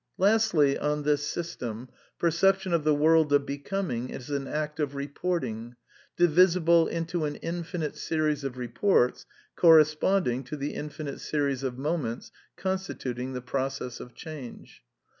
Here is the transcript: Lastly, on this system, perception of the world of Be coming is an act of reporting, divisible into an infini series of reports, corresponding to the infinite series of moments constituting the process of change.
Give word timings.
Lastly, 0.17 0.79
on 0.79 1.03
this 1.03 1.27
system, 1.27 1.87
perception 2.17 2.73
of 2.73 2.83
the 2.83 2.95
world 2.95 3.31
of 3.31 3.45
Be 3.45 3.59
coming 3.59 4.09
is 4.09 4.31
an 4.31 4.47
act 4.47 4.79
of 4.79 4.95
reporting, 4.95 5.75
divisible 6.17 6.87
into 6.87 7.25
an 7.25 7.35
infini 7.35 7.95
series 7.95 8.43
of 8.43 8.57
reports, 8.57 9.27
corresponding 9.55 10.43
to 10.45 10.57
the 10.57 10.73
infinite 10.73 11.19
series 11.21 11.61
of 11.61 11.77
moments 11.77 12.31
constituting 12.57 13.33
the 13.33 13.41
process 13.41 13.99
of 13.99 14.15
change. 14.15 14.81